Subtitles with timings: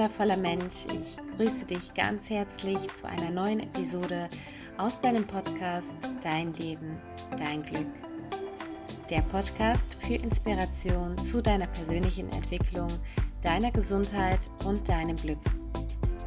[0.00, 0.86] wundervoller Mensch.
[0.94, 4.30] Ich grüße dich ganz herzlich zu einer neuen Episode
[4.78, 6.96] aus deinem Podcast Dein Leben,
[7.36, 7.86] dein Glück.
[9.10, 12.88] Der Podcast für Inspiration zu deiner persönlichen Entwicklung,
[13.42, 15.38] deiner Gesundheit und deinem Glück.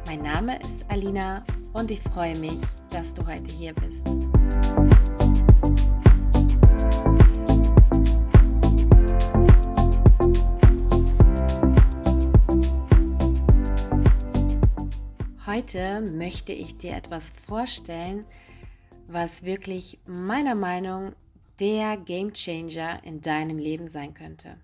[0.06, 2.60] Mein Name ist Alina und ich freue mich,
[2.90, 4.06] dass du heute hier bist.
[15.54, 18.24] Heute möchte ich dir etwas vorstellen,
[19.06, 21.14] was wirklich meiner Meinung
[21.60, 24.56] der Game Changer in deinem Leben sein könnte.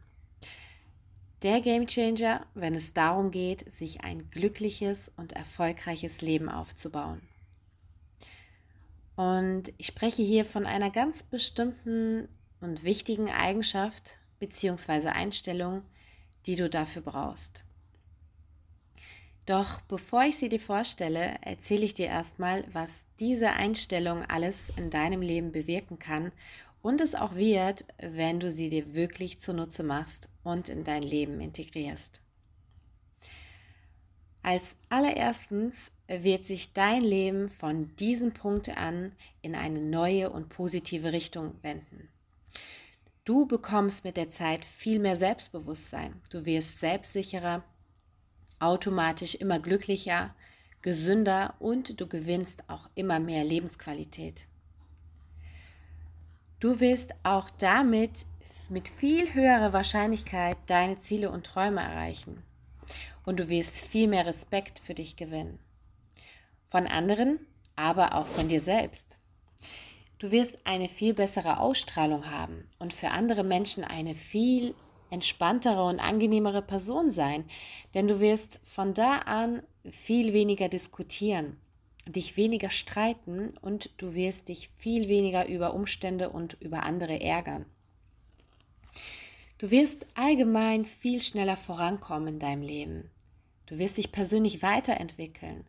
[1.42, 7.22] Der Game Changer, wenn es darum geht, sich ein glückliches und erfolgreiches Leben aufzubauen.
[9.14, 12.28] Und ich spreche hier von einer ganz bestimmten
[12.60, 15.10] und wichtigen Eigenschaft bzw.
[15.10, 15.82] Einstellung,
[16.46, 17.62] die du dafür brauchst.
[19.46, 24.91] Doch bevor ich sie dir vorstelle, erzähle ich dir erstmal, was diese Einstellung alles in
[24.91, 26.33] deinem Leben bewirken kann
[26.83, 31.41] und es auch wird, wenn du sie dir wirklich zunutze machst und in dein Leben
[31.41, 32.21] integrierst.
[34.43, 41.13] Als allererstens wird sich dein Leben von diesem Punkt an in eine neue und positive
[41.13, 42.09] Richtung wenden.
[43.24, 46.21] Du bekommst mit der Zeit viel mehr Selbstbewusstsein.
[46.30, 47.63] Du wirst selbstsicherer
[48.60, 50.34] automatisch immer glücklicher,
[50.82, 54.46] gesünder und du gewinnst auch immer mehr Lebensqualität.
[56.60, 58.26] Du wirst auch damit
[58.68, 62.42] mit viel höherer Wahrscheinlichkeit deine Ziele und Träume erreichen.
[63.24, 65.58] Und du wirst viel mehr Respekt für dich gewinnen.
[66.66, 67.41] Von anderen,
[67.76, 69.19] aber auch von dir selbst.
[70.19, 74.75] Du wirst eine viel bessere Ausstrahlung haben und für andere Menschen eine viel
[75.10, 77.44] entspanntere und angenehmere Person sein,
[77.94, 81.59] denn du wirst von da an viel weniger diskutieren,
[82.06, 87.66] dich weniger streiten und du wirst dich viel weniger über Umstände und über andere ärgern.
[89.59, 93.10] Du wirst allgemein viel schneller vorankommen in deinem Leben.
[93.66, 95.66] Du wirst dich persönlich weiterentwickeln,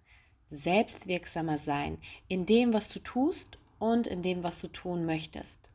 [0.47, 1.97] selbstwirksamer sein
[2.27, 5.70] in dem, was du tust und in dem, was du tun möchtest.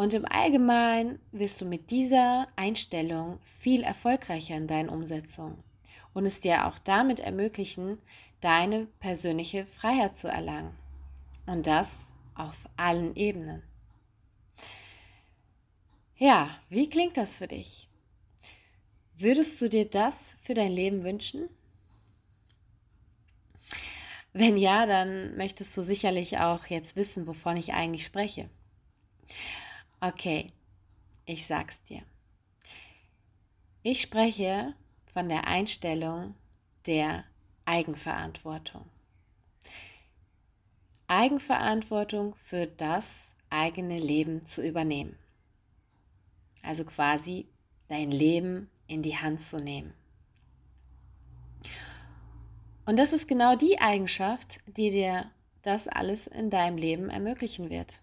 [0.00, 5.62] Und im Allgemeinen wirst du mit dieser Einstellung viel erfolgreicher in deinen Umsetzungen
[6.14, 7.98] und es dir auch damit ermöglichen,
[8.40, 10.74] deine persönliche Freiheit zu erlangen.
[11.44, 11.90] Und das
[12.34, 13.62] auf allen Ebenen.
[16.16, 17.86] Ja, wie klingt das für dich?
[19.18, 21.50] Würdest du dir das für dein Leben wünschen?
[24.32, 28.48] Wenn ja, dann möchtest du sicherlich auch jetzt wissen, wovon ich eigentlich spreche.
[30.02, 30.52] Okay,
[31.26, 32.02] ich sag's dir.
[33.82, 34.74] Ich spreche
[35.04, 36.34] von der Einstellung
[36.86, 37.24] der
[37.66, 38.86] Eigenverantwortung.
[41.06, 45.18] Eigenverantwortung für das eigene Leben zu übernehmen.
[46.62, 47.46] Also quasi
[47.88, 49.92] dein Leben in die Hand zu nehmen.
[52.86, 58.00] Und das ist genau die Eigenschaft, die dir das alles in deinem Leben ermöglichen wird.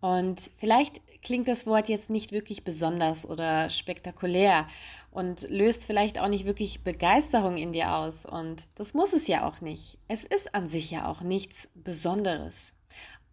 [0.00, 4.66] Und vielleicht klingt das Wort jetzt nicht wirklich besonders oder spektakulär
[5.10, 8.24] und löst vielleicht auch nicht wirklich Begeisterung in dir aus.
[8.24, 9.98] Und das muss es ja auch nicht.
[10.08, 12.72] Es ist an sich ja auch nichts Besonderes,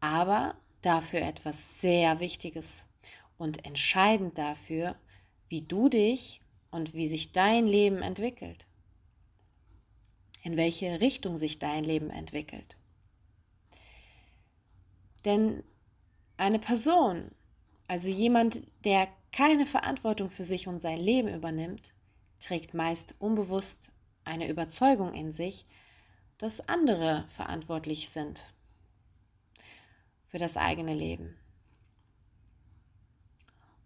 [0.01, 2.85] aber dafür etwas sehr Wichtiges
[3.37, 4.95] und entscheidend dafür,
[5.47, 6.41] wie du dich
[6.71, 8.65] und wie sich dein Leben entwickelt.
[10.43, 12.77] In welche Richtung sich dein Leben entwickelt.
[15.25, 15.63] Denn
[16.37, 17.31] eine Person,
[17.87, 21.93] also jemand, der keine Verantwortung für sich und sein Leben übernimmt,
[22.39, 23.91] trägt meist unbewusst
[24.23, 25.65] eine Überzeugung in sich,
[26.37, 28.45] dass andere verantwortlich sind
[30.23, 31.35] für das eigene Leben.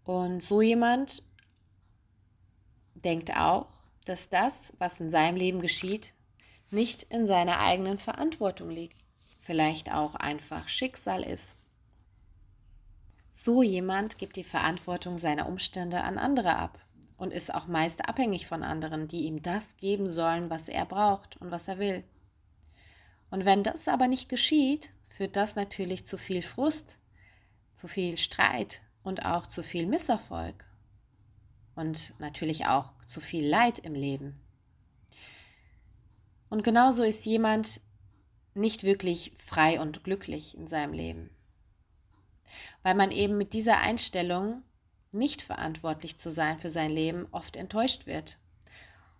[0.04, 1.22] Und so jemand
[2.94, 3.68] denkt auch,
[4.04, 6.12] dass das, was in seinem Leben geschieht,
[6.70, 9.00] nicht in seiner eigenen Verantwortung liegt,
[9.38, 11.61] vielleicht auch einfach Schicksal ist
[13.34, 16.78] so jemand gibt die Verantwortung seiner Umstände an andere ab
[17.16, 21.38] und ist auch meist abhängig von anderen, die ihm das geben sollen, was er braucht
[21.38, 22.04] und was er will.
[23.30, 26.98] Und wenn das aber nicht geschieht, führt das natürlich zu viel Frust,
[27.74, 30.66] zu viel Streit und auch zu viel Misserfolg
[31.74, 34.38] und natürlich auch zu viel Leid im Leben.
[36.50, 37.80] Und genauso ist jemand
[38.52, 41.30] nicht wirklich frei und glücklich in seinem Leben
[42.82, 44.62] weil man eben mit dieser Einstellung
[45.12, 48.38] nicht verantwortlich zu sein für sein Leben, oft enttäuscht wird,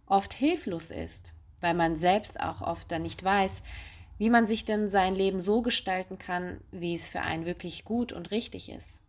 [0.06, 3.62] oft hilflos ist, weil man selbst auch oft dann nicht weiß,
[4.19, 8.12] wie man sich denn sein Leben so gestalten kann, wie es für einen wirklich gut
[8.12, 9.02] und richtig ist.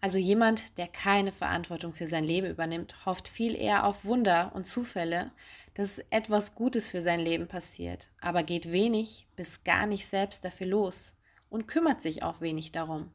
[0.00, 4.64] Also jemand, der keine Verantwortung für sein Leben übernimmt, hofft viel eher auf Wunder und
[4.66, 5.32] Zufälle,
[5.74, 10.68] dass etwas Gutes für sein Leben passiert, aber geht wenig bis gar nicht selbst dafür
[10.68, 11.14] los
[11.50, 13.10] und kümmert sich auch wenig darum,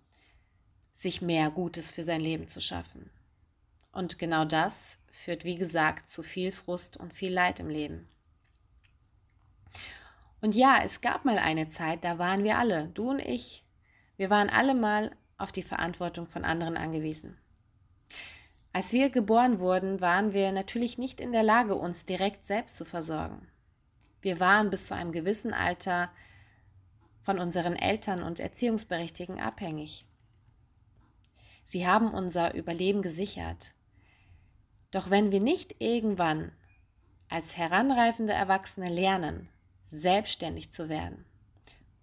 [0.94, 3.10] sich mehr Gutes für sein Leben zu schaffen.
[3.92, 8.08] Und genau das führt, wie gesagt, zu viel Frust und viel Leid im Leben.
[10.42, 13.64] Und ja, es gab mal eine Zeit, da waren wir alle, du und ich,
[14.18, 17.38] wir waren alle mal auf die Verantwortung von anderen angewiesen.
[18.74, 22.86] Als wir geboren wurden, waren wir natürlich nicht in der Lage, uns direkt selbst zu
[22.86, 23.48] versorgen.
[24.22, 26.12] Wir waren bis zu einem gewissen Alter
[27.24, 30.06] von unseren Eltern und Erziehungsberechtigten abhängig.
[31.64, 33.74] Sie haben unser Überleben gesichert.
[34.92, 36.52] Doch wenn wir nicht irgendwann
[37.30, 39.50] als heranreifende Erwachsene lernen,
[39.88, 41.26] selbstständig zu werden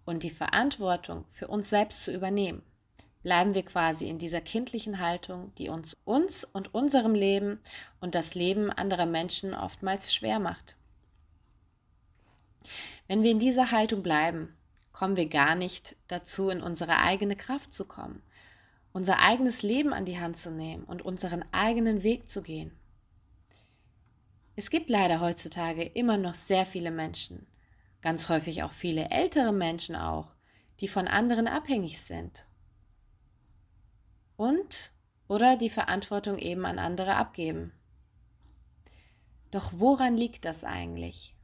[0.06, 2.62] und die Verantwortung für uns selbst zu übernehmen,
[3.22, 7.60] bleiben wir quasi in dieser kindlichen Haltung, die uns uns und unserem Leben
[8.00, 10.76] und das Leben anderer Menschen oftmals schwer macht.
[13.06, 14.56] Wenn wir in dieser Haltung bleiben,
[14.92, 18.22] kommen wir gar nicht dazu, in unsere eigene Kraft zu kommen,
[18.92, 22.72] unser eigenes Leben an die Hand zu nehmen und unseren eigenen Weg zu gehen.
[24.56, 27.46] Es gibt leider heutzutage immer noch sehr viele Menschen,
[28.02, 30.34] ganz häufig auch viele ältere Menschen auch,
[30.80, 32.46] die von anderen abhängig sind
[34.36, 34.92] und
[35.28, 37.72] oder die Verantwortung eben an andere abgeben.
[39.50, 41.34] Doch woran liegt das eigentlich?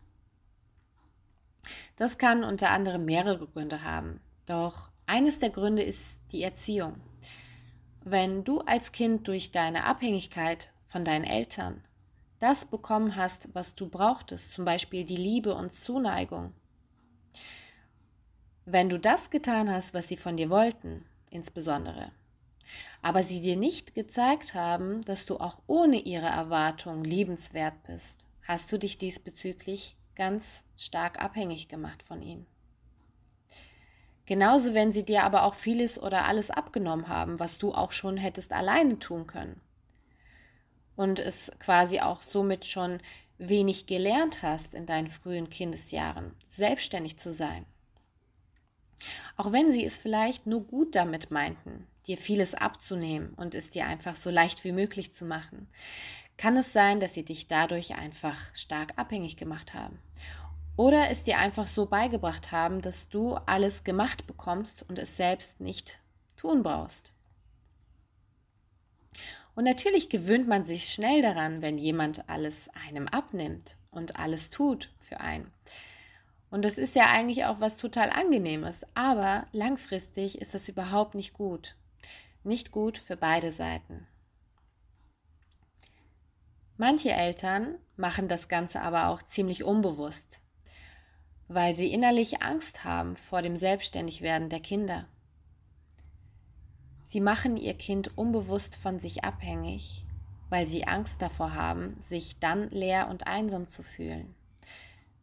[1.97, 4.21] Das kann unter anderem mehrere Gründe haben.
[4.45, 7.01] Doch eines der Gründe ist die Erziehung.
[8.05, 11.83] Wenn du als Kind durch deine Abhängigkeit von deinen Eltern
[12.39, 16.53] das bekommen hast, was du brauchtest, zum Beispiel die Liebe und Zuneigung,
[18.67, 22.13] wenn du das getan hast, was sie von dir wollten, insbesondere,
[23.01, 28.71] aber sie dir nicht gezeigt haben, dass du auch ohne ihre Erwartungen liebenswert bist, hast
[28.71, 32.47] du dich diesbezüglich ganz stark abhängig gemacht von ihnen.
[34.27, 38.17] Genauso, wenn sie dir aber auch vieles oder alles abgenommen haben, was du auch schon
[38.17, 39.61] hättest alleine tun können.
[40.97, 42.99] Und es quasi auch somit schon
[43.39, 47.67] wenig gelernt hast in deinen frühen Kindesjahren, selbstständig zu sein.
[49.37, 53.87] Auch wenn sie es vielleicht nur gut damit meinten, dir vieles abzunehmen und es dir
[53.87, 55.69] einfach so leicht wie möglich zu machen,
[56.37, 59.99] kann es sein, dass sie dich dadurch einfach stark abhängig gemacht haben.
[60.77, 65.61] Oder es dir einfach so beigebracht haben, dass du alles gemacht bekommst und es selbst
[65.61, 66.01] nicht
[66.37, 67.13] tun brauchst.
[69.55, 74.93] Und natürlich gewöhnt man sich schnell daran, wenn jemand alles einem abnimmt und alles tut
[75.01, 75.51] für einen.
[76.51, 81.33] Und das ist ja eigentlich auch was total angenehmes, aber langfristig ist das überhaupt nicht
[81.33, 81.75] gut.
[82.45, 84.07] Nicht gut für beide Seiten.
[86.77, 90.41] Manche Eltern machen das Ganze aber auch ziemlich unbewusst,
[91.49, 95.07] weil sie innerlich Angst haben vor dem Selbstständigwerden der Kinder.
[97.05, 100.05] Sie machen ihr Kind unbewusst von sich abhängig,
[100.49, 104.35] weil sie Angst davor haben, sich dann leer und einsam zu fühlen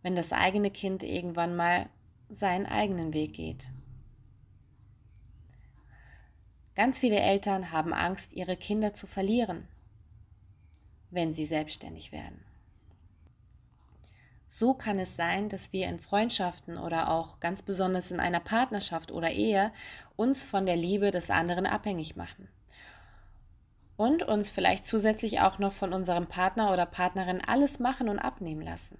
[0.04, 1.90] wenn das eigene Kind irgendwann mal
[2.30, 3.72] seinen eigenen Weg geht.
[6.76, 9.68] Ganz viele Eltern haben Angst, ihre Kinder zu verlieren,
[11.10, 12.44] wenn sie selbstständig werden.
[14.56, 19.12] So kann es sein, dass wir in Freundschaften oder auch ganz besonders in einer Partnerschaft
[19.12, 19.74] oder Ehe
[20.16, 22.48] uns von der Liebe des anderen abhängig machen
[23.98, 28.62] und uns vielleicht zusätzlich auch noch von unserem Partner oder Partnerin alles machen und abnehmen
[28.62, 29.00] lassen.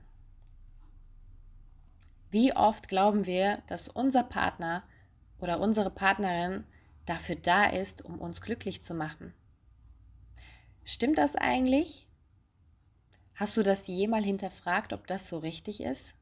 [2.32, 4.82] Wie oft glauben wir, dass unser Partner
[5.38, 6.64] oder unsere Partnerin
[7.06, 9.36] dafür da ist, um uns glücklich zu machen?
[10.84, 12.08] Stimmt das eigentlich?
[13.36, 16.14] Hast du das jemals hinterfragt, ob das so richtig ist?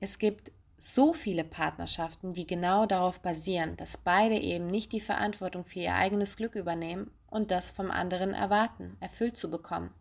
[0.00, 5.62] Es gibt so viele Partnerschaften, die genau darauf basieren, dass beide eben nicht die Verantwortung
[5.64, 9.94] für ihr eigenes Glück übernehmen und das vom anderen erwarten, erfüllt zu bekommen.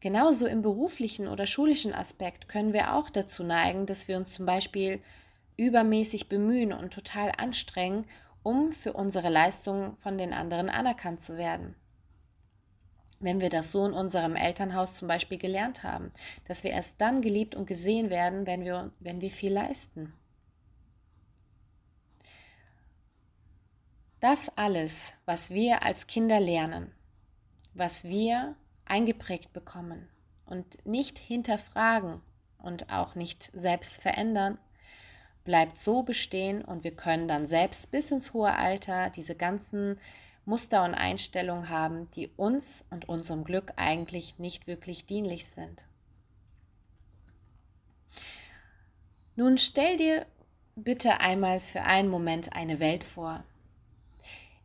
[0.00, 4.44] Genauso im beruflichen oder schulischen Aspekt können wir auch dazu neigen, dass wir uns zum
[4.44, 5.00] Beispiel
[5.56, 8.04] übermäßig bemühen und total anstrengen,
[8.42, 11.74] um für unsere Leistungen von den anderen anerkannt zu werden.
[13.20, 16.10] Wenn wir das so in unserem Elternhaus zum Beispiel gelernt haben,
[16.46, 20.12] dass wir erst dann geliebt und gesehen werden, wenn wir, wenn wir viel leisten.
[24.24, 26.90] das alles, was wir als Kinder lernen,
[27.74, 28.56] was wir
[28.86, 30.08] eingeprägt bekommen
[30.46, 32.22] und nicht hinterfragen
[32.56, 34.56] und auch nicht selbst verändern,
[35.44, 39.98] bleibt so bestehen und wir können dann selbst bis ins hohe Alter diese ganzen
[40.44, 45.86] Muster und Einstellungen haben, die uns und unserem Glück eigentlich nicht wirklich dienlich sind.
[49.36, 50.26] Nun stell dir
[50.76, 53.42] bitte einmal für einen Moment eine Welt vor,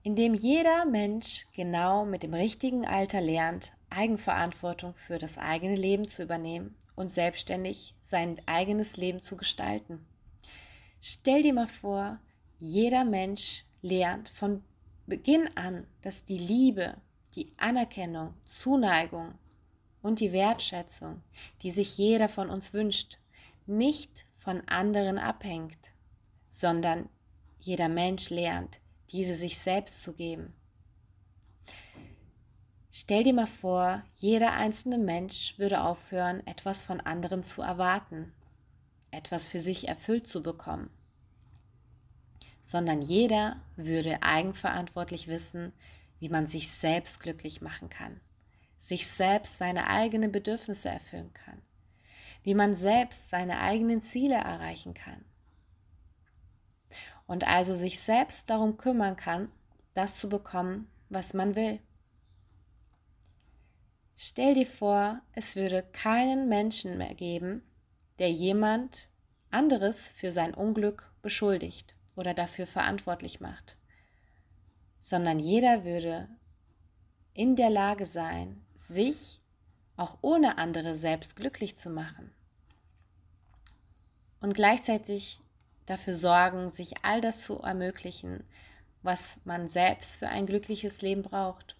[0.04, 6.08] in dem jeder Mensch genau mit dem richtigen Alter lernt, Eigenverantwortung für das eigene Leben
[6.08, 10.06] zu übernehmen und selbstständig sein eigenes Leben zu gestalten.
[11.02, 12.20] Stell dir mal vor,
[12.60, 14.64] jeder Mensch lernt von
[15.10, 16.98] Beginn an, dass die Liebe,
[17.36, 19.34] die Anerkennung, Zuneigung
[20.02, 21.22] und die Wertschätzung,
[21.62, 23.20] die sich jeder von uns wünscht,
[23.66, 25.78] nicht von anderen abhängt,
[26.52, 27.10] sondern
[27.60, 28.80] jeder Mensch lernt,
[29.12, 30.54] diese sich selbst zu geben.
[32.92, 38.34] Stell dir mal vor, jeder einzelne Mensch würde aufhören, etwas von anderen zu erwarten
[39.12, 40.90] etwas für sich erfüllt zu bekommen,
[42.70, 45.74] sondern jeder würde eigenverantwortlich wissen,
[46.20, 48.22] wie man sich selbst glücklich machen kann,
[48.78, 51.60] sich selbst seine eigenen Bedürfnisse erfüllen kann,
[52.44, 55.26] wie man selbst seine eigenen Ziele erreichen kann
[57.26, 59.52] und also sich selbst darum kümmern kann,
[59.96, 61.80] das zu bekommen, was man will.
[64.16, 67.64] Stell dir vor, es würde keinen Menschen mehr geben,
[68.20, 69.10] der jemand
[69.50, 73.78] anderes für sein Unglück beschuldigt oder dafür verantwortlich macht,
[75.00, 76.28] sondern jeder würde
[77.34, 79.40] in der Lage sein, sich
[79.96, 82.30] auch ohne andere selbst glücklich zu machen
[84.42, 85.40] und gleichzeitig
[85.86, 88.44] dafür sorgen, sich all das zu ermöglichen,
[89.02, 91.78] was man selbst für ein glückliches Leben braucht.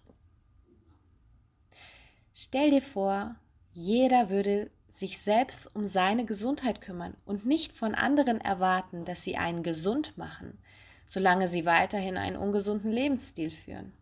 [2.32, 3.36] Stell dir vor,
[3.74, 9.38] jeder würde sich selbst um seine Gesundheit kümmern und nicht von anderen erwarten, dass sie
[9.38, 10.58] einen gesund machen,
[11.06, 13.94] solange sie weiterhin einen ungesunden Lebensstil führen.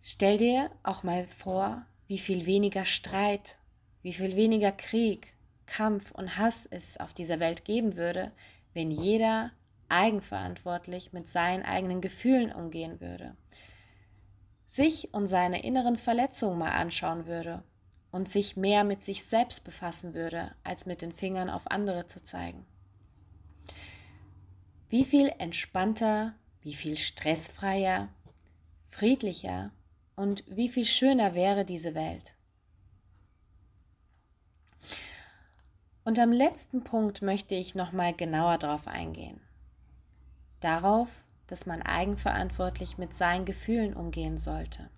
[0.00, 3.58] Stell dir auch mal vor, wie viel weniger Streit,
[4.02, 5.34] wie viel weniger Krieg,
[5.66, 8.30] Kampf und Hass es auf dieser Welt geben würde,
[8.74, 9.50] wenn jeder
[9.88, 13.36] eigenverantwortlich mit seinen eigenen Gefühlen umgehen würde,
[14.66, 17.64] sich und seine inneren Verletzungen mal anschauen würde
[18.10, 22.22] und sich mehr mit sich selbst befassen würde, als mit den Fingern auf andere zu
[22.22, 22.64] zeigen.
[24.88, 28.08] Wie viel entspannter, wie viel stressfreier,
[28.84, 29.70] friedlicher
[30.14, 32.36] und wie viel schöner wäre diese Welt.
[36.04, 39.40] Und am letzten Punkt möchte ich noch mal genauer darauf eingehen.
[40.60, 41.08] Darauf,
[41.48, 44.88] dass man eigenverantwortlich mit seinen Gefühlen umgehen sollte.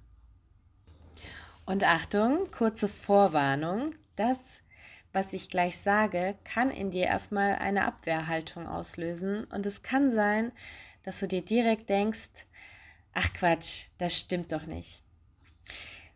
[1.68, 4.38] Und Achtung, kurze Vorwarnung, das,
[5.12, 10.50] was ich gleich sage, kann in dir erstmal eine Abwehrhaltung auslösen und es kann sein,
[11.02, 12.46] dass du dir direkt denkst,
[13.12, 15.02] ach Quatsch, das stimmt doch nicht.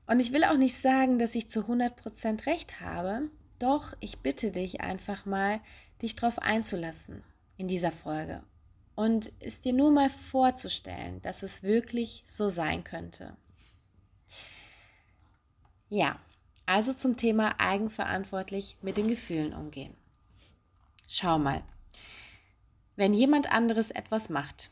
[0.07, 3.29] Und ich will auch nicht sagen, dass ich zu 100% recht habe,
[3.59, 5.61] doch ich bitte dich einfach mal,
[6.01, 7.25] dich darauf einzulassen
[7.59, 8.43] in dieser Folge
[8.95, 13.37] und es dir nur mal vorzustellen, dass es wirklich so sein könnte.
[15.95, 16.19] Ja,
[16.65, 19.95] also zum Thema eigenverantwortlich mit den Gefühlen umgehen.
[21.07, 21.63] Schau mal,
[22.97, 24.71] wenn jemand anderes etwas macht,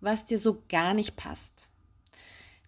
[0.00, 1.70] was dir so gar nicht passt,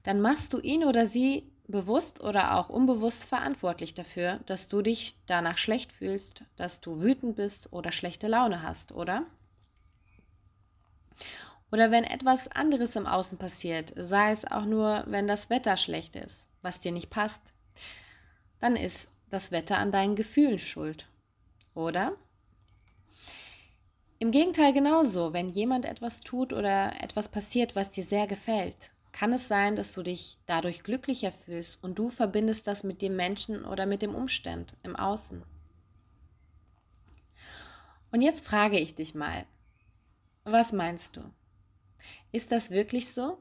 [0.04, 5.18] dann machst du ihn oder sie bewusst oder auch unbewusst verantwortlich dafür, dass du dich
[5.26, 9.26] danach schlecht fühlst, dass du wütend bist oder schlechte Laune hast, oder?
[11.70, 16.16] Oder wenn etwas anderes im Außen passiert, sei es auch nur, wenn das Wetter schlecht
[16.16, 17.42] ist, was dir nicht passt,
[18.60, 21.08] dann ist das Wetter an deinen Gefühlen schuld.
[21.74, 22.16] Oder?
[24.18, 29.32] Im Gegenteil genauso, wenn jemand etwas tut oder etwas passiert, was dir sehr gefällt, kann
[29.32, 33.64] es sein, dass du dich dadurch glücklicher fühlst und du verbindest das mit dem Menschen
[33.64, 35.42] oder mit dem Umstand im Außen.
[38.10, 39.44] Und jetzt frage ich dich mal,
[40.44, 41.22] was meinst du?
[42.32, 43.38] Ist das wirklich so?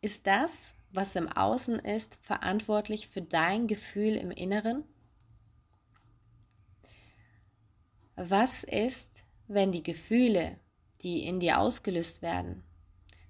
[0.00, 4.84] Ist das, was im Außen ist, verantwortlich für dein Gefühl im Inneren?
[8.16, 10.58] Was ist, wenn die Gefühle,
[11.02, 12.62] die in dir ausgelöst werden,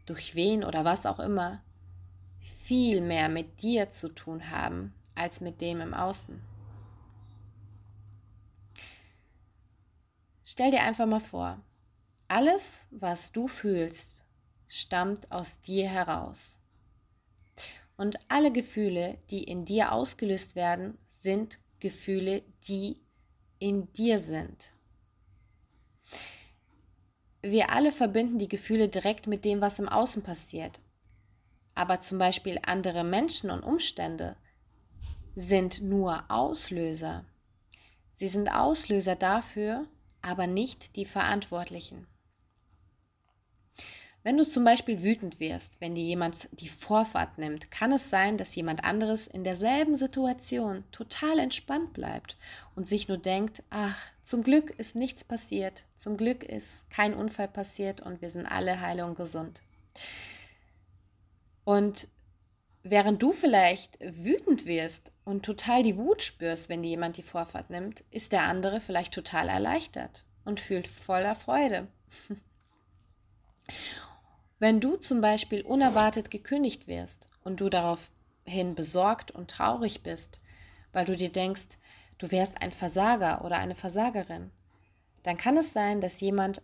[0.06, 1.62] durch wen oder was auch immer,
[2.38, 6.42] viel mehr mit dir zu tun haben als mit dem im Außen?
[10.42, 11.62] Stell dir einfach mal vor,
[12.26, 14.24] alles, was du fühlst,
[14.66, 16.59] stammt aus dir heraus.
[18.00, 22.96] Und alle Gefühle, die in dir ausgelöst werden, sind Gefühle, die
[23.58, 24.70] in dir sind.
[27.42, 30.80] Wir alle verbinden die Gefühle direkt mit dem, was im Außen passiert.
[31.74, 34.34] Aber zum Beispiel andere Menschen und Umstände
[35.34, 37.26] sind nur Auslöser.
[38.14, 39.86] Sie sind Auslöser dafür,
[40.22, 42.06] aber nicht die Verantwortlichen.
[44.22, 48.36] Wenn du zum Beispiel wütend wirst, wenn dir jemand die Vorfahrt nimmt, kann es sein,
[48.36, 52.36] dass jemand anderes in derselben Situation total entspannt bleibt
[52.74, 57.48] und sich nur denkt, ach, zum Glück ist nichts passiert, zum Glück ist kein Unfall
[57.48, 59.62] passiert und wir sind alle heile und gesund.
[61.64, 62.06] Und
[62.82, 67.70] während du vielleicht wütend wirst und total die Wut spürst, wenn dir jemand die Vorfahrt
[67.70, 71.88] nimmt, ist der andere vielleicht total erleichtert und fühlt voller Freude.
[74.60, 80.38] Wenn du zum Beispiel unerwartet gekündigt wirst und du daraufhin besorgt und traurig bist,
[80.92, 81.78] weil du dir denkst,
[82.18, 84.50] du wärst ein Versager oder eine Versagerin,
[85.22, 86.60] dann kann es sein, dass jemand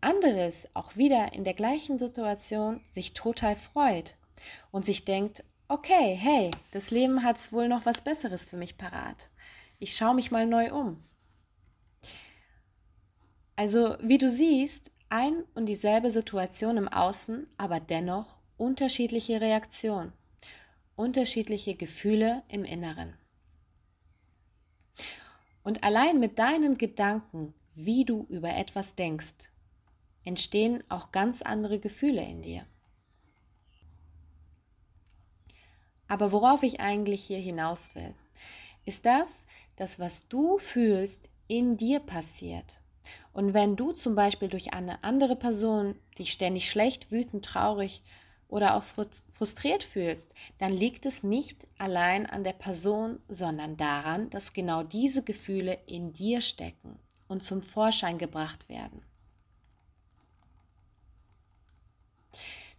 [0.00, 4.16] anderes auch wieder in der gleichen Situation sich total freut
[4.70, 9.28] und sich denkt, okay, hey, das Leben hat wohl noch was Besseres für mich parat.
[9.80, 11.02] Ich schaue mich mal neu um.
[13.56, 20.12] Also, wie du siehst, ein und dieselbe Situation im Außen, aber dennoch unterschiedliche Reaktionen,
[20.96, 23.14] unterschiedliche Gefühle im Inneren.
[25.62, 29.50] Und allein mit deinen Gedanken, wie du über etwas denkst,
[30.24, 32.64] entstehen auch ganz andere Gefühle in dir.
[36.08, 38.14] Aber worauf ich eigentlich hier hinaus will,
[38.84, 39.44] ist das,
[39.76, 42.79] dass was du fühlst, in dir passiert
[43.32, 48.02] und wenn du zum Beispiel durch eine andere Person dich ständig schlecht, wütend, traurig
[48.48, 54.52] oder auch frustriert fühlst, dann liegt es nicht allein an der Person, sondern daran, dass
[54.52, 59.02] genau diese Gefühle in dir stecken und zum Vorschein gebracht werden.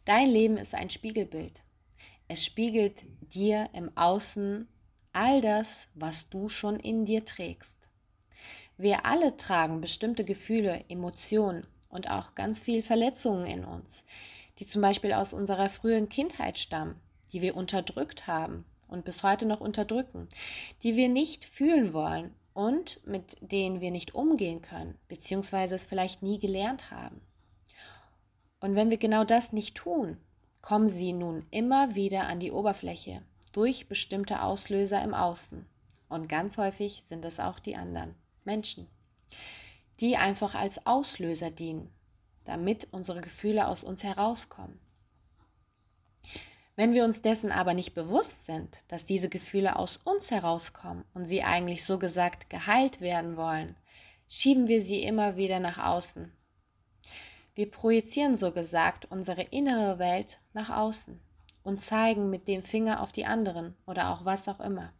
[0.04, 1.64] Dein Leben ist ein Spiegelbild.
[2.28, 4.68] Es spiegelt dir im Außen
[5.14, 7.78] all das, was du schon in dir trägst.
[8.82, 14.04] Wir alle tragen bestimmte Gefühle, Emotionen und auch ganz viel Verletzungen in uns,
[14.58, 17.00] die zum Beispiel aus unserer frühen Kindheit stammen,
[17.32, 20.28] die wir unterdrückt haben und bis heute noch unterdrücken,
[20.82, 26.24] die wir nicht fühlen wollen und mit denen wir nicht umgehen können, beziehungsweise es vielleicht
[26.24, 27.22] nie gelernt haben.
[28.62, 30.18] Und wenn wir genau das nicht tun,
[30.64, 35.68] kommen sie nun immer wieder an die Oberfläche durch bestimmte Auslöser im Außen.
[36.10, 38.16] Und ganz häufig sind es auch die anderen.
[38.44, 38.88] Menschen,
[40.00, 41.94] die einfach als Auslöser dienen,
[42.46, 44.80] damit unsere Gefühle aus uns herauskommen.
[46.76, 51.26] Wenn wir uns dessen aber nicht bewusst sind, dass diese Gefühle aus uns herauskommen und
[51.26, 53.76] sie eigentlich so gesagt geheilt werden wollen,
[54.28, 56.32] schieben wir sie immer wieder nach außen.
[57.54, 61.20] Wir projizieren so gesagt unsere innere Welt nach außen
[61.64, 64.94] und zeigen mit dem Finger auf die anderen oder auch was auch immer.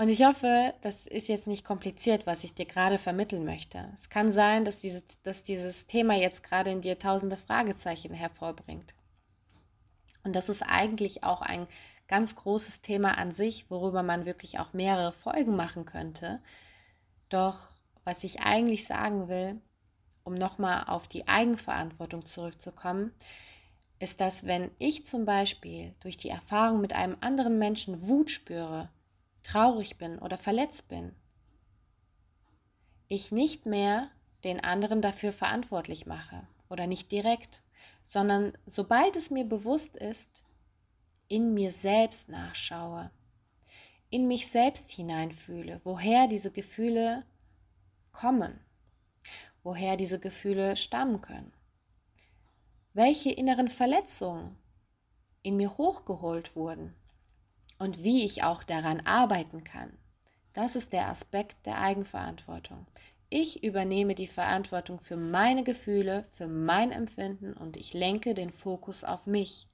[0.00, 3.90] Und ich hoffe, das ist jetzt nicht kompliziert, was ich dir gerade vermitteln möchte.
[3.94, 8.94] Es kann sein, dass, diese, dass dieses Thema jetzt gerade in dir tausende Fragezeichen hervorbringt.
[10.22, 11.66] Und das ist eigentlich auch ein
[12.06, 16.40] ganz großes Thema an sich, worüber man wirklich auch mehrere Folgen machen könnte.
[17.28, 17.58] Doch
[18.04, 19.60] was ich eigentlich sagen will,
[20.22, 23.12] um nochmal auf die Eigenverantwortung zurückzukommen,
[23.98, 28.90] ist, dass wenn ich zum Beispiel durch die Erfahrung mit einem anderen Menschen Wut spüre,
[29.42, 31.14] traurig bin oder verletzt bin,
[33.08, 34.10] ich nicht mehr
[34.44, 37.62] den anderen dafür verantwortlich mache oder nicht direkt,
[38.02, 40.44] sondern sobald es mir bewusst ist,
[41.28, 43.10] in mir selbst nachschaue,
[44.10, 47.24] in mich selbst hineinfühle, woher diese Gefühle
[48.12, 48.60] kommen,
[49.62, 51.52] woher diese Gefühle stammen können,
[52.94, 54.56] welche inneren Verletzungen
[55.42, 56.94] in mir hochgeholt wurden
[57.78, 59.96] und wie ich auch daran arbeiten kann.
[60.52, 62.86] Das ist der Aspekt der Eigenverantwortung.
[63.30, 69.04] Ich übernehme die Verantwortung für meine Gefühle, für mein Empfinden und ich lenke den Fokus
[69.04, 69.68] auf mich.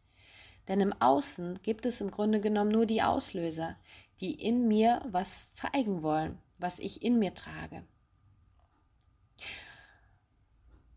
[0.66, 3.76] Denn im Außen gibt es im Grunde genommen nur die Auslöser,
[4.20, 7.84] die in mir was zeigen wollen, was ich in mir trage.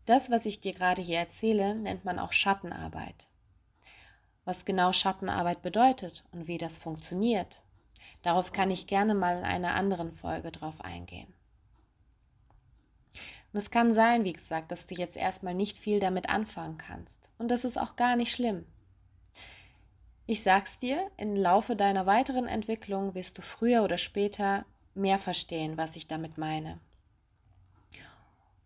[0.06, 3.28] Das, was ich dir gerade hier erzähle, nennt man auch Schattenarbeit.
[4.48, 7.60] Was genau Schattenarbeit bedeutet und wie das funktioniert,
[8.22, 11.34] darauf kann ich gerne mal in einer anderen Folge drauf eingehen.
[13.52, 17.28] Und es kann sein, wie gesagt, dass du jetzt erstmal nicht viel damit anfangen kannst.
[17.36, 18.64] Und das ist auch gar nicht schlimm.
[20.24, 25.76] Ich sag's dir, im Laufe deiner weiteren Entwicklung wirst du früher oder später mehr verstehen,
[25.76, 26.80] was ich damit meine.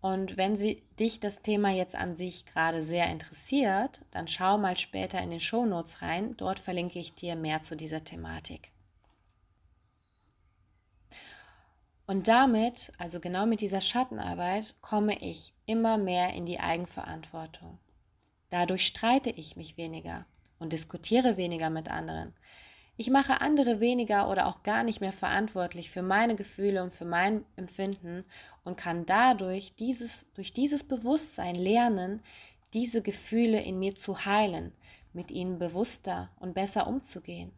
[0.02, 4.76] Und wenn sie, dich das Thema jetzt an sich gerade sehr interessiert, dann schau mal
[4.76, 6.36] später in den Shownotes rein.
[6.36, 8.72] Dort verlinke ich dir mehr zu dieser Thematik.
[12.04, 17.78] Und damit, also genau mit dieser Schattenarbeit, komme ich immer mehr in die Eigenverantwortung.
[18.50, 20.26] Dadurch streite ich mich weniger
[20.58, 22.34] und diskutiere weniger mit anderen.
[23.02, 27.04] Ich mache andere weniger oder auch gar nicht mehr verantwortlich für meine Gefühle und für
[27.04, 28.24] mein Empfinden
[28.62, 32.22] und kann dadurch dieses, durch dieses Bewusstsein lernen,
[32.74, 34.70] diese Gefühle in mir zu heilen,
[35.12, 37.50] mit ihnen bewusster und besser umzugehen.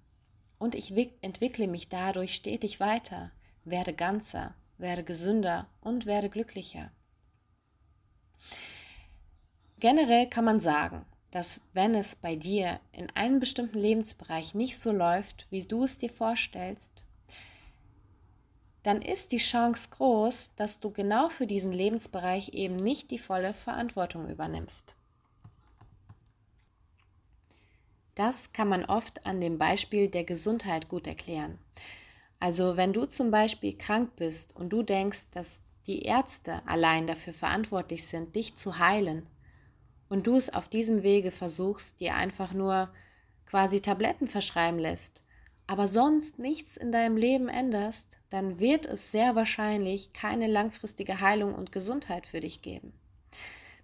[0.58, 3.30] Und ich entwickle mich dadurch stetig weiter,
[3.64, 6.90] werde ganzer, werde gesünder und werde glücklicher.
[9.78, 11.04] Generell kann man sagen,
[11.34, 15.98] dass wenn es bei dir in einem bestimmten Lebensbereich nicht so läuft, wie du es
[15.98, 17.02] dir vorstellst,
[18.84, 23.52] dann ist die Chance groß, dass du genau für diesen Lebensbereich eben nicht die volle
[23.52, 24.94] Verantwortung übernimmst.
[28.14, 31.58] Das kann man oft an dem Beispiel der Gesundheit gut erklären.
[32.38, 37.32] Also wenn du zum Beispiel krank bist und du denkst, dass die Ärzte allein dafür
[37.32, 39.26] verantwortlich sind, dich zu heilen,
[40.08, 42.90] und du es auf diesem Wege versuchst, dir einfach nur
[43.46, 45.22] quasi Tabletten verschreiben lässt,
[45.66, 51.54] aber sonst nichts in deinem Leben änderst, dann wird es sehr wahrscheinlich keine langfristige Heilung
[51.54, 52.92] und Gesundheit für dich geben.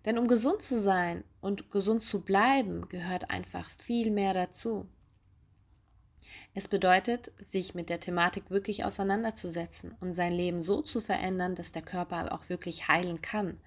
[0.05, 4.87] Denn um gesund zu sein und gesund zu bleiben, gehört einfach viel mehr dazu.
[6.55, 11.71] Es bedeutet, sich mit der Thematik wirklich auseinanderzusetzen und sein Leben so zu verändern, dass
[11.71, 13.59] der Körper auch wirklich heilen kann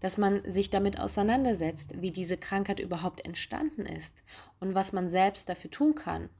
[0.00, 4.22] dass man sich damit auseinandersetzt, wie diese Krankheit überhaupt entstanden ist
[4.58, 6.30] und was man selbst dafür tun kann.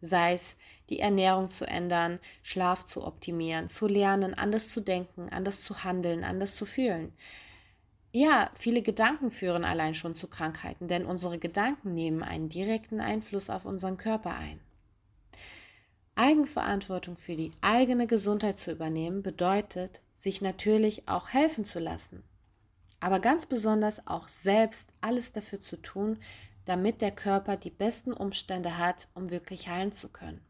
[0.00, 0.56] Sei es
[0.90, 6.24] die Ernährung zu ändern, Schlaf zu optimieren, zu lernen, anders zu denken, anders zu handeln,
[6.24, 7.12] anders zu fühlen.
[8.12, 13.48] Ja, viele Gedanken führen allein schon zu Krankheiten, denn unsere Gedanken nehmen einen direkten Einfluss
[13.48, 14.60] auf unseren Körper ein.
[16.16, 22.22] Eigenverantwortung für die eigene Gesundheit zu übernehmen bedeutet, sich natürlich auch helfen zu lassen
[23.04, 26.18] aber ganz besonders auch selbst alles dafür zu tun,
[26.64, 30.40] damit der Körper die besten Umstände hat, um wirklich heilen zu können.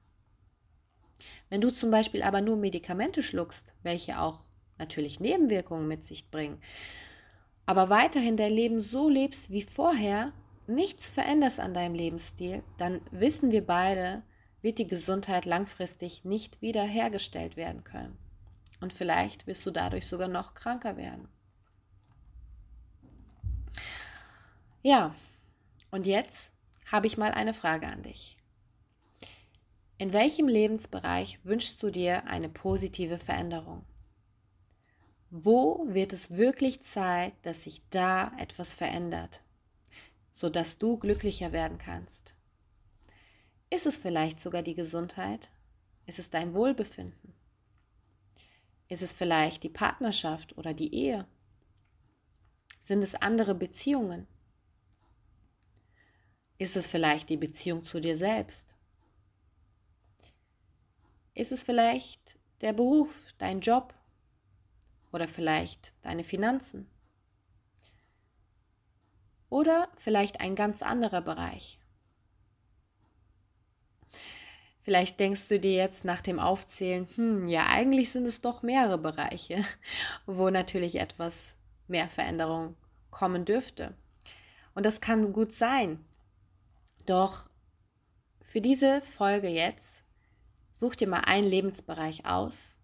[1.48, 4.44] Wenn du zum Beispiel aber nur Medikamente schluckst, welche auch
[4.78, 6.60] natürlich Nebenwirkungen mit sich bringen,
[7.66, 10.32] aber weiterhin dein Leben so lebst wie vorher,
[10.68, 14.22] nichts veränderst an deinem Lebensstil, dann wissen wir beide,
[14.62, 18.16] wird die Gesundheit langfristig nicht wiederhergestellt werden können.
[18.80, 21.26] Und vielleicht wirst du dadurch sogar noch kranker werden.
[24.86, 25.14] Ja,
[25.90, 26.52] und jetzt
[26.92, 28.36] habe ich mal eine Frage an dich.
[29.96, 33.86] In welchem Lebensbereich wünschst du dir eine positive Veränderung?
[35.30, 39.42] Wo wird es wirklich Zeit, dass sich da etwas verändert,
[40.32, 42.34] sodass du glücklicher werden kannst?
[43.70, 45.50] Ist es vielleicht sogar die Gesundheit?
[46.04, 47.32] Ist es dein Wohlbefinden?
[48.88, 51.26] Ist es vielleicht die Partnerschaft oder die Ehe?
[52.80, 54.26] Sind es andere Beziehungen?
[56.58, 58.74] Ist es vielleicht die Beziehung zu dir selbst?
[61.34, 63.92] Ist es vielleicht der Beruf, dein Job
[65.12, 66.88] oder vielleicht deine Finanzen?
[69.50, 71.78] Oder vielleicht ein ganz anderer Bereich?
[74.80, 78.98] Vielleicht denkst du dir jetzt nach dem Aufzählen, hm, ja, eigentlich sind es doch mehrere
[78.98, 79.64] Bereiche,
[80.26, 81.56] wo natürlich etwas
[81.88, 82.76] mehr Veränderung
[83.10, 83.94] kommen dürfte.
[84.74, 86.04] Und das kann gut sein.
[87.06, 87.50] Doch
[88.40, 90.02] für diese Folge jetzt
[90.72, 92.78] such dir mal einen Lebensbereich aus,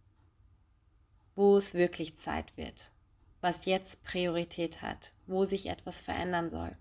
[1.34, 2.92] wo es wirklich Zeit wird,
[3.40, 6.76] was jetzt Priorität hat, wo sich etwas verändern soll.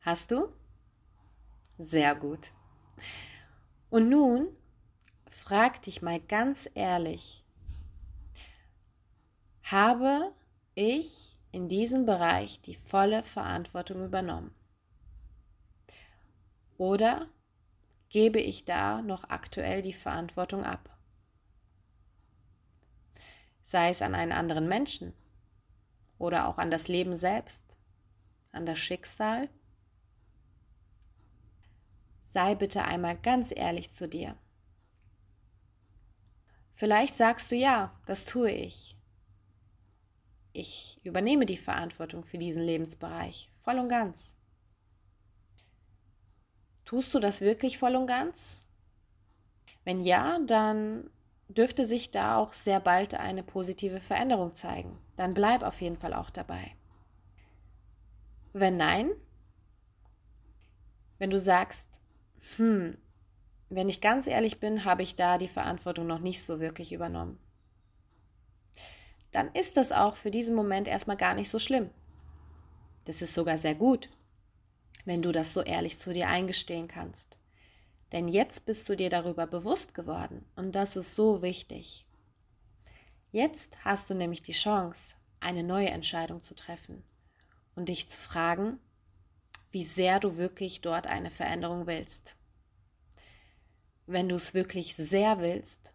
[0.00, 0.48] Hast du?
[1.78, 2.52] Sehr gut.
[3.90, 4.48] Und nun
[5.28, 7.44] frag dich mal ganz ehrlich,
[9.62, 10.32] habe
[10.74, 14.54] ich in diesem Bereich die volle Verantwortung übernommen?
[16.78, 17.28] Oder
[18.08, 20.96] gebe ich da noch aktuell die Verantwortung ab?
[23.60, 25.12] Sei es an einen anderen Menschen
[26.18, 27.76] oder auch an das Leben selbst,
[28.52, 29.48] an das Schicksal.
[32.22, 34.36] Sei bitte einmal ganz ehrlich zu dir.
[36.72, 38.96] Vielleicht sagst du ja, das tue ich.
[40.52, 44.36] Ich übernehme die Verantwortung für diesen Lebensbereich voll und ganz.
[46.84, 48.64] Tust du das wirklich voll und ganz?
[49.84, 51.08] Wenn ja, dann
[51.48, 54.98] dürfte sich da auch sehr bald eine positive Veränderung zeigen.
[55.16, 56.72] Dann bleib auf jeden Fall auch dabei.
[58.52, 59.10] Wenn nein,
[61.18, 62.00] wenn du sagst,
[62.56, 62.96] hm,
[63.68, 67.38] wenn ich ganz ehrlich bin, habe ich da die Verantwortung noch nicht so wirklich übernommen.
[69.32, 71.90] Dann ist das auch für diesen Moment erstmal gar nicht so schlimm.
[73.04, 74.10] Das ist sogar sehr gut,
[75.04, 77.38] wenn du das so ehrlich zu dir eingestehen kannst.
[78.12, 82.06] Denn jetzt bist du dir darüber bewusst geworden und das ist so wichtig.
[83.30, 87.04] Jetzt hast du nämlich die Chance, eine neue Entscheidung zu treffen
[87.76, 88.80] und dich zu fragen,
[89.70, 92.36] wie sehr du wirklich dort eine Veränderung willst.
[94.06, 95.92] Wenn du es wirklich sehr willst,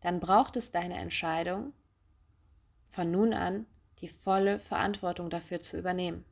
[0.00, 1.72] dann braucht es deine Entscheidung,
[2.88, 3.66] von nun an
[4.00, 6.24] die volle Verantwortung dafür zu übernehmen.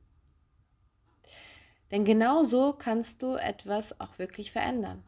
[1.91, 5.05] Denn genau so kannst du etwas auch wirklich verändern.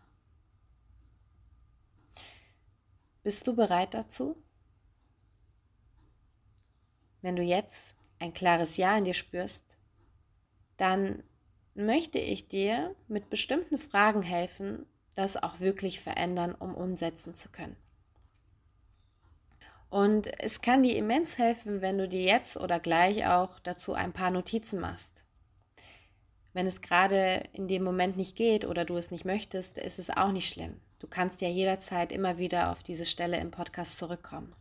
[3.22, 4.36] Bist du bereit dazu?
[7.20, 9.76] Wenn du jetzt ein klares Ja in dir spürst,
[10.76, 11.22] dann
[11.74, 17.76] möchte ich dir mit bestimmten Fragen helfen, das auch wirklich verändern, um umsetzen zu können.
[19.90, 24.12] Und es kann dir immens helfen, wenn du dir jetzt oder gleich auch dazu ein
[24.12, 25.24] paar Notizen machst.
[26.52, 30.10] Wenn es gerade in dem Moment nicht geht oder du es nicht möchtest, ist es
[30.10, 30.80] auch nicht schlimm.
[31.00, 34.54] Du kannst ja jederzeit immer wieder auf diese Stelle im Podcast zurückkommen.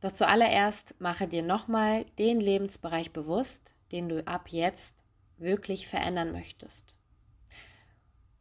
[0.00, 4.94] Doch zuallererst mache dir nochmal den Lebensbereich bewusst, den du ab jetzt
[5.38, 6.96] wirklich verändern möchtest.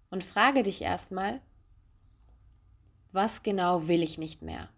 [0.09, 1.39] Und frage dich erstmal,
[3.11, 4.69] was genau will ich nicht mehr?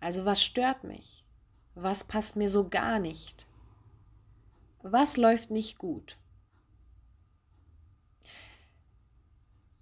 [0.00, 1.24] Also was stört mich?
[1.74, 3.46] Was passt mir so gar nicht?
[4.82, 6.18] Was läuft nicht gut?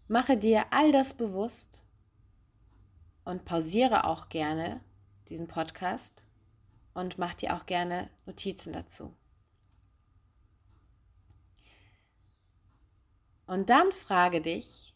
[0.08, 1.82] Mache dir all das bewusst
[3.24, 4.80] und pausiere auch gerne
[5.28, 6.24] diesen Podcast
[6.94, 9.14] und mach dir auch gerne Notizen dazu.
[13.46, 14.95] Und dann frage dich,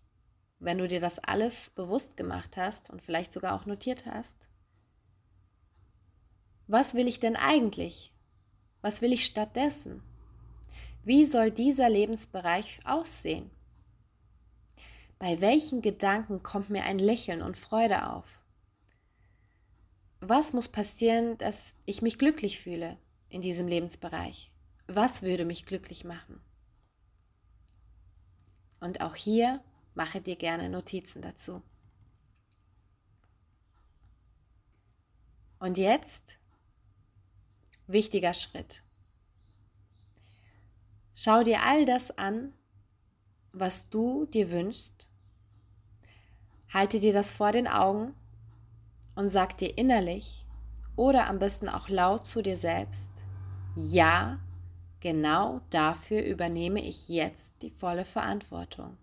[0.61, 4.37] wenn du dir das alles bewusst gemacht hast und vielleicht sogar auch notiert hast,
[6.67, 8.13] was will ich denn eigentlich?
[8.83, 10.03] Was will ich stattdessen?
[11.03, 13.51] Wie soll dieser Lebensbereich aussehen?
[15.19, 18.39] Bei welchen Gedanken kommt mir ein Lächeln und Freude auf?
[20.21, 22.99] Was muss passieren, dass ich mich glücklich fühle
[23.31, 24.53] in diesem Lebensbereich?
[24.87, 26.41] Was würde mich glücklich machen?
[28.81, 29.63] Und auch hier
[29.95, 31.63] mache dir gerne Notizen dazu.
[35.59, 36.39] Und jetzt
[37.87, 38.83] wichtiger Schritt.
[41.15, 42.55] Schau dir all das an,
[43.53, 45.11] was du dir wünschst.
[46.73, 48.15] Halte dir das vor den Augen
[49.17, 50.47] und sag dir innerlich
[50.97, 53.11] oder am besten auch laut zu dir selbst,
[53.75, 54.39] ja,
[55.01, 58.99] Genau dafür übernehme ich jetzt die volle Verantwortung.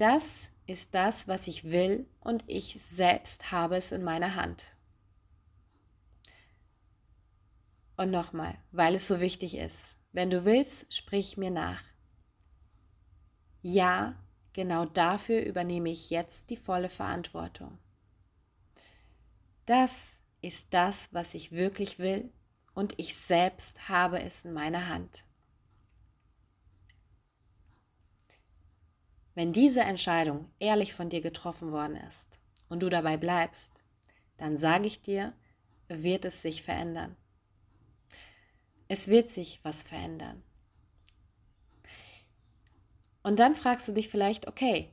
[0.00, 4.74] Das ist das, was ich will und ich selbst habe es in meiner Hand.
[7.98, 11.82] Und nochmal, weil es so wichtig ist, wenn du willst, sprich mir nach.
[13.60, 14.18] Ja,
[14.54, 17.76] genau dafür übernehme ich jetzt die volle Verantwortung.
[19.66, 22.32] Das ist das, was ich wirklich will
[22.72, 25.26] und ich selbst habe es in meiner Hand.
[29.34, 32.38] Wenn diese Entscheidung ehrlich von dir getroffen worden ist
[32.68, 33.82] und du dabei bleibst,
[34.36, 35.32] dann sage ich dir,
[35.88, 37.16] wird es sich verändern.
[38.88, 40.42] Es wird sich was verändern.
[43.22, 44.92] Und dann fragst du dich vielleicht, okay,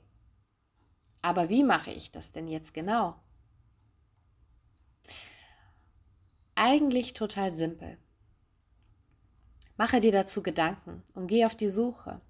[1.22, 3.16] aber wie mache ich das denn jetzt genau?
[6.56, 7.98] Eigentlich total simpel.
[9.78, 12.22] Mache dir dazu Gedanken und geh auf die Suche.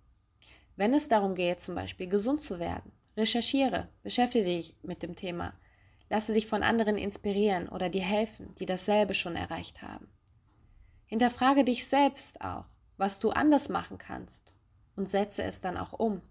[0.77, 5.53] Wenn es darum geht, zum Beispiel gesund zu werden, recherchiere, beschäftige dich mit dem Thema,
[6.07, 10.07] lasse dich von anderen inspirieren oder dir helfen, die dasselbe schon erreicht haben.
[11.07, 14.53] Hinterfrage dich selbst auch, was du anders machen kannst
[14.95, 16.21] und setze es dann auch um.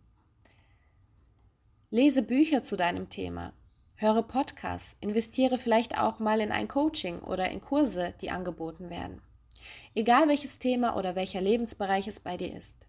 [1.91, 3.53] Lese Bücher zu deinem Thema,
[3.97, 9.23] höre Podcasts, investiere vielleicht auch mal in ein Coaching oder in Kurse, die angeboten werden.
[9.97, 12.86] Egal welches Thema oder welcher Lebensbereich es bei dir ist.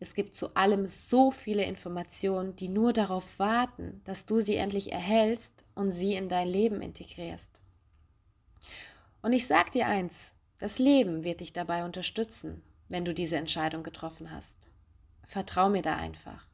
[0.00, 4.92] Es gibt zu allem so viele Informationen, die nur darauf warten, dass du sie endlich
[4.92, 7.60] erhältst und sie in dein Leben integrierst.
[9.22, 13.82] Und ich sag dir eins, das Leben wird dich dabei unterstützen, wenn du diese Entscheidung
[13.82, 14.68] getroffen hast.
[15.22, 16.46] Vertrau mir da einfach.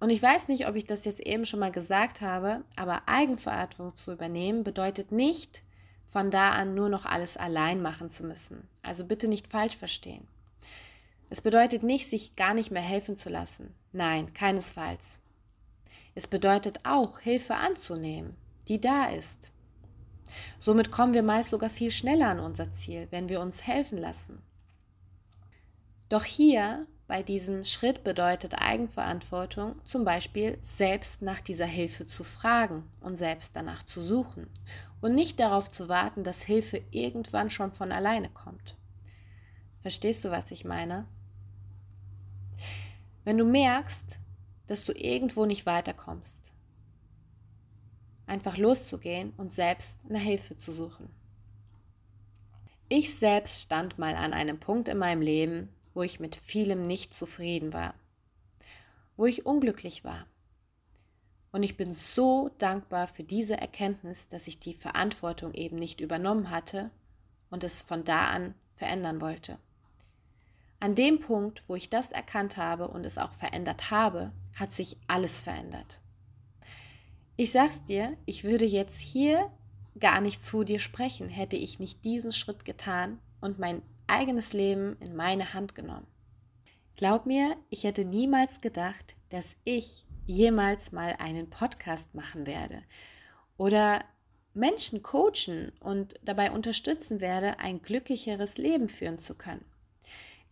[0.00, 3.96] Und ich weiß nicht, ob ich das jetzt eben schon mal gesagt habe, aber Eigenverantwortung
[3.96, 5.62] zu übernehmen bedeutet nicht,
[6.04, 8.68] von da an nur noch alles allein machen zu müssen.
[8.82, 10.26] Also bitte nicht falsch verstehen.
[11.30, 13.74] Es bedeutet nicht, sich gar nicht mehr helfen zu lassen.
[13.92, 15.20] Nein, keinesfalls.
[16.14, 18.36] Es bedeutet auch, Hilfe anzunehmen,
[18.68, 19.52] die da ist.
[20.58, 24.42] Somit kommen wir meist sogar viel schneller an unser Ziel, wenn wir uns helfen lassen.
[26.08, 32.84] Doch hier bei diesem Schritt bedeutet Eigenverantwortung zum Beispiel selbst nach dieser Hilfe zu fragen
[33.00, 34.48] und selbst danach zu suchen
[35.00, 38.76] und nicht darauf zu warten, dass Hilfe irgendwann schon von alleine kommt.
[39.84, 41.06] Verstehst du, was ich meine?
[43.22, 44.18] Wenn du merkst,
[44.66, 46.54] dass du irgendwo nicht weiterkommst,
[48.24, 51.10] einfach loszugehen und selbst eine Hilfe zu suchen.
[52.88, 57.12] Ich selbst stand mal an einem Punkt in meinem Leben, wo ich mit vielem nicht
[57.12, 57.92] zufrieden war,
[59.18, 60.26] wo ich unglücklich war.
[61.52, 66.48] Und ich bin so dankbar für diese Erkenntnis, dass ich die Verantwortung eben nicht übernommen
[66.48, 66.90] hatte
[67.50, 69.58] und es von da an verändern wollte.
[70.84, 74.98] An dem Punkt, wo ich das erkannt habe und es auch verändert habe, hat sich
[75.06, 76.02] alles verändert.
[77.38, 79.50] Ich sag's dir, ich würde jetzt hier
[79.98, 84.98] gar nicht zu dir sprechen, hätte ich nicht diesen Schritt getan und mein eigenes Leben
[85.00, 86.06] in meine Hand genommen.
[86.96, 92.82] Glaub mir, ich hätte niemals gedacht, dass ich jemals mal einen Podcast machen werde
[93.56, 94.04] oder
[94.52, 99.64] Menschen coachen und dabei unterstützen werde, ein glücklicheres Leben führen zu können.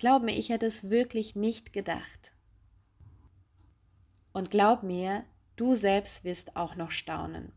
[0.03, 2.33] Glaub mir, ich hätte es wirklich nicht gedacht.
[4.33, 7.53] Und glaub mir, du selbst wirst auch noch staunen.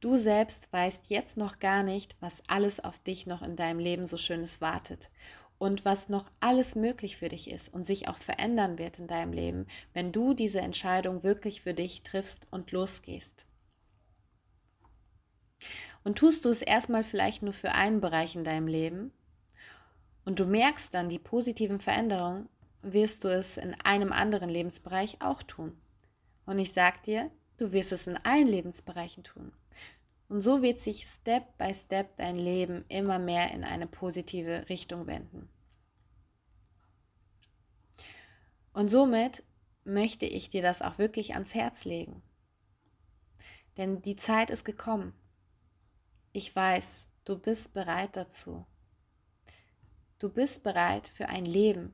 [0.00, 4.06] Du selbst weißt jetzt noch gar nicht, was alles auf dich noch in deinem Leben
[4.06, 5.12] so Schönes wartet
[5.58, 9.32] und was noch alles möglich für dich ist und sich auch verändern wird in deinem
[9.32, 13.46] Leben, wenn du diese Entscheidung wirklich für dich triffst und losgehst.
[16.02, 19.12] Und tust du es erstmal vielleicht nur für einen Bereich in deinem Leben
[20.24, 22.48] und du merkst dann die positiven Veränderungen,
[22.82, 25.76] wirst du es in einem anderen Lebensbereich auch tun.
[26.46, 29.52] Und ich sag dir, du wirst es in allen Lebensbereichen tun.
[30.28, 35.06] Und so wird sich Step by Step dein Leben immer mehr in eine positive Richtung
[35.06, 35.48] wenden.
[38.72, 39.44] Und somit
[39.84, 42.22] möchte ich dir das auch wirklich ans Herz legen.
[43.76, 45.12] Denn die Zeit ist gekommen.
[46.32, 48.66] Ich weiß, du bist bereit dazu.
[50.18, 51.92] Du bist bereit für ein Leben,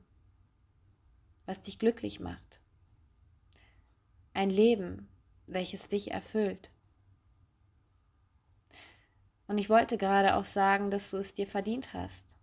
[1.46, 2.60] was dich glücklich macht.
[4.34, 5.08] Ein Leben,
[5.46, 6.70] welches dich erfüllt.
[9.46, 12.38] Und ich wollte gerade auch sagen, dass du es dir verdient hast.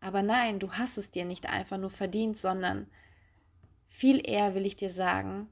[0.00, 2.86] Aber nein, du hast es dir nicht einfach nur verdient, sondern
[3.86, 5.48] viel eher will ich dir sagen,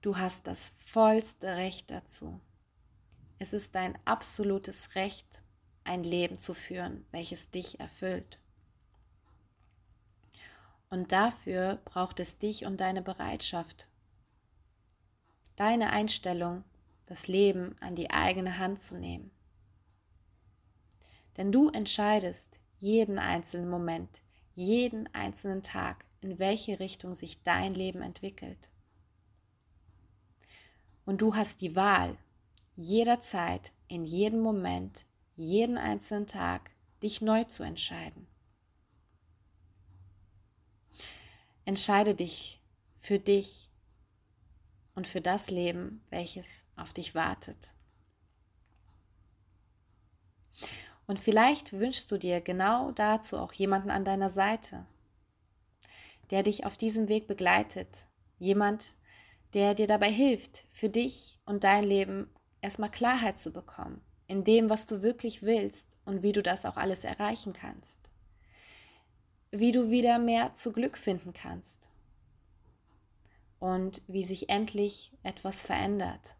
[0.00, 2.40] du hast das vollste Recht dazu.
[3.38, 5.42] Es ist dein absolutes Recht,
[5.82, 8.38] ein Leben zu führen, welches dich erfüllt.
[10.90, 13.88] Und dafür braucht es dich und deine Bereitschaft,
[15.54, 16.64] deine Einstellung,
[17.06, 19.30] das Leben an die eigene Hand zu nehmen.
[21.36, 22.46] Denn du entscheidest
[22.78, 24.20] jeden einzelnen Moment,
[24.54, 28.68] jeden einzelnen Tag, in welche Richtung sich dein Leben entwickelt.
[31.04, 32.16] Und du hast die Wahl,
[32.76, 36.70] jederzeit, in jedem Moment, jeden einzelnen Tag,
[37.02, 38.26] dich neu zu entscheiden.
[41.64, 42.62] Entscheide dich
[42.96, 43.70] für dich
[44.94, 47.74] und für das Leben, welches auf dich wartet.
[51.06, 54.86] Und vielleicht wünschst du dir genau dazu auch jemanden an deiner Seite,
[56.30, 58.06] der dich auf diesem Weg begleitet,
[58.38, 58.94] jemand,
[59.54, 62.30] der dir dabei hilft, für dich und dein Leben
[62.60, 66.76] erstmal Klarheit zu bekommen, in dem, was du wirklich willst und wie du das auch
[66.76, 67.98] alles erreichen kannst,
[69.50, 71.90] wie du wieder mehr zu Glück finden kannst
[73.58, 76.36] und wie sich endlich etwas verändert.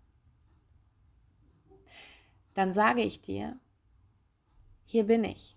[2.55, 3.59] Dann sage ich dir,
[4.87, 5.57] hier bin ich.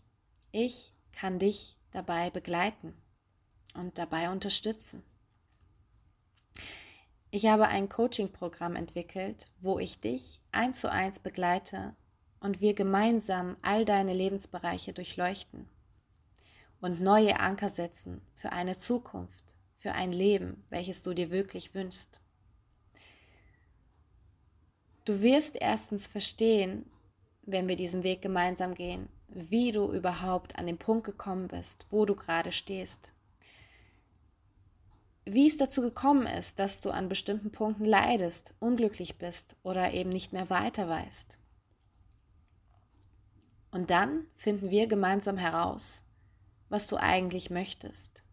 [0.51, 2.93] Ich kann dich dabei begleiten
[3.74, 5.04] und dabei unterstützen.
[7.32, 11.95] Ich habe ein Coaching-Programm entwickelt, wo ich dich eins zu eins begleite
[12.39, 15.68] und wir gemeinsam all deine Lebensbereiche durchleuchten.
[16.84, 22.19] Und neue Anker setzen für eine Zukunft, für ein Leben, welches du dir wirklich wünschst.
[25.05, 26.86] Du wirst erstens verstehen,
[27.43, 32.05] wenn wir diesen Weg gemeinsam gehen, wie du überhaupt an den Punkt gekommen bist, wo
[32.05, 33.13] du gerade stehst.
[35.23, 40.09] Wie es dazu gekommen ist, dass du an bestimmten Punkten leidest, unglücklich bist oder eben
[40.09, 41.38] nicht mehr weiter weißt.
[43.71, 46.03] Und dann finden wir gemeinsam heraus,
[46.74, 48.24] was du eigentlich möchtest.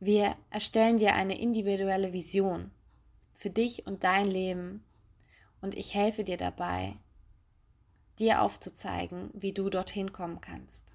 [0.00, 2.70] Wir erstellen dir eine individuelle Vision
[3.34, 4.82] für dich und dein Leben
[5.60, 6.96] und ich helfe dir dabei,
[8.18, 10.94] dir aufzuzeigen, wie du dorthin kommen kannst.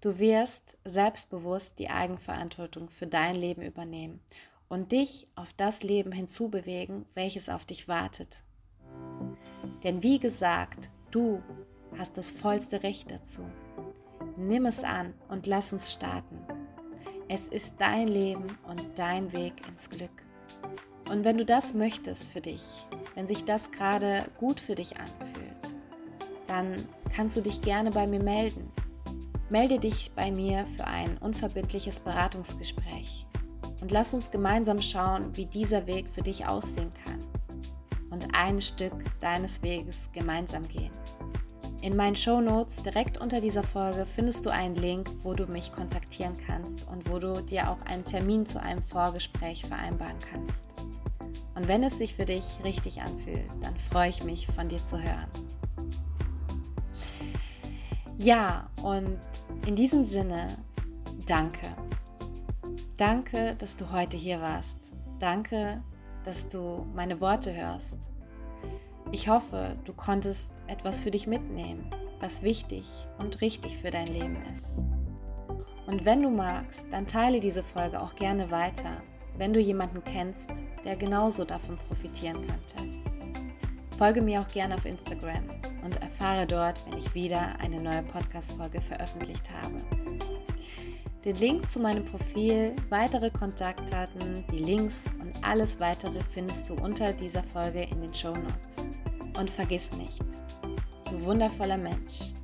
[0.00, 4.20] Du wirst selbstbewusst die Eigenverantwortung für dein Leben übernehmen
[4.68, 8.44] und dich auf das Leben hinzubewegen, welches auf dich wartet.
[9.82, 11.42] Denn wie gesagt, du
[11.98, 13.44] hast das vollste Recht dazu.
[14.36, 16.38] Nimm es an und lass uns starten.
[17.28, 20.24] Es ist dein Leben und dein Weg ins Glück.
[21.10, 22.62] Und wenn du das möchtest für dich,
[23.14, 25.76] wenn sich das gerade gut für dich anfühlt,
[26.46, 26.74] dann
[27.14, 28.70] kannst du dich gerne bei mir melden.
[29.50, 33.26] Melde dich bei mir für ein unverbindliches Beratungsgespräch
[33.80, 37.22] und lass uns gemeinsam schauen, wie dieser Weg für dich aussehen kann
[38.10, 40.92] und ein Stück deines Weges gemeinsam gehen.
[41.84, 45.70] In meinen Show Notes direkt unter dieser Folge findest du einen Link, wo du mich
[45.70, 50.70] kontaktieren kannst und wo du dir auch einen Termin zu einem Vorgespräch vereinbaren kannst.
[51.54, 54.98] Und wenn es sich für dich richtig anfühlt, dann freue ich mich, von dir zu
[54.98, 55.28] hören.
[58.16, 59.18] Ja, und
[59.66, 60.48] in diesem Sinne,
[61.26, 61.66] danke.
[62.96, 64.90] Danke, dass du heute hier warst.
[65.18, 65.82] Danke,
[66.24, 68.08] dass du meine Worte hörst.
[69.14, 71.88] Ich hoffe, du konntest etwas für dich mitnehmen,
[72.18, 72.84] was wichtig
[73.18, 74.82] und richtig für dein Leben ist.
[75.86, 79.00] Und wenn du magst, dann teile diese Folge auch gerne weiter
[79.36, 80.48] wenn du jemanden kennst,
[80.84, 82.76] der genauso davon profitieren könnte.
[83.96, 85.50] Folge mir auch gerne auf Instagram
[85.84, 90.03] und erfahre dort, wenn ich wieder eine neue Podcast-Folge veröffentlicht habe.
[91.24, 97.14] Den Link zu meinem Profil, weitere Kontaktdaten, die Links und alles weitere findest du unter
[97.14, 98.76] dieser Folge in den Show Notes.
[99.38, 100.20] Und vergiss nicht,
[101.10, 102.34] du wundervoller Mensch,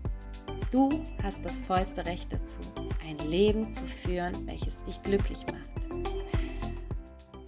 [0.71, 0.89] du
[1.23, 2.61] hast das vollste Recht dazu,
[3.07, 6.07] ein Leben zu führen, welches dich glücklich macht.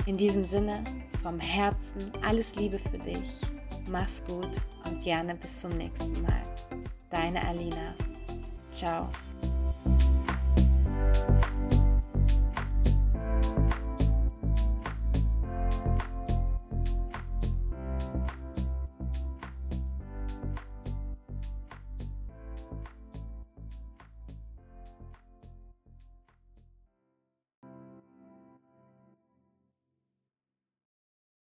[0.04, 0.84] In diesem Sinne,
[1.22, 3.40] vom Herzen alles Liebe für dich.
[3.88, 4.50] Mach's gut
[4.86, 6.42] und gerne bis zum nächsten Mal.
[7.08, 7.94] Deine Alina.
[8.70, 9.08] Ciao.